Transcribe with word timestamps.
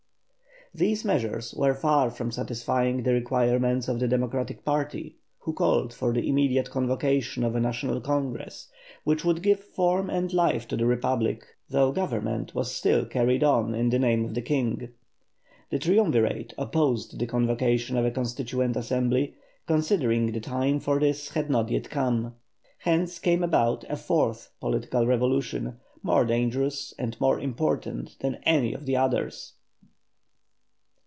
These 0.73 1.03
measures 1.03 1.53
were 1.53 1.73
far 1.73 2.09
from 2.09 2.31
satisfying 2.31 3.03
the 3.03 3.11
requirements 3.11 3.89
of 3.89 3.99
the 3.99 4.07
democratic 4.07 4.63
party, 4.63 5.17
who 5.39 5.51
called 5.51 5.93
for 5.93 6.13
the 6.13 6.25
immediate 6.29 6.69
convocation 6.71 7.43
of 7.43 7.55
a 7.55 7.59
National 7.59 7.99
Congress, 7.99 8.69
which 9.03 9.25
would 9.25 9.41
give 9.43 9.59
form 9.59 10.09
and 10.09 10.31
life 10.31 10.69
to 10.69 10.77
the 10.77 10.85
Republic, 10.85 11.45
though 11.69 11.91
government 11.91 12.55
was 12.55 12.73
still 12.73 13.03
carried 13.05 13.43
on 13.43 13.75
in 13.75 13.89
the 13.89 13.99
name 13.99 14.23
of 14.23 14.33
the 14.33 14.41
King. 14.41 14.93
The 15.71 15.79
Triumvirate 15.79 16.53
opposed 16.57 17.19
the 17.19 17.27
convocation 17.27 17.97
of 17.97 18.05
a 18.05 18.11
Constituent 18.11 18.77
Assembly, 18.77 19.35
considering 19.67 20.31
the 20.31 20.39
time 20.39 20.79
for 20.79 21.01
this 21.01 21.31
had 21.31 21.49
not 21.49 21.67
yet 21.69 21.89
come. 21.89 22.35
Hence 22.77 23.19
came 23.19 23.43
about 23.43 23.83
a 23.89 23.97
fourth 23.97 24.51
political 24.61 25.11
evolution, 25.11 25.79
more 26.01 26.23
dangerous 26.23 26.93
and 26.97 27.19
more 27.19 27.41
important 27.41 28.15
than 28.21 28.35
any 28.45 28.73
of 28.73 28.85
the 28.85 28.95
others. 28.95 29.51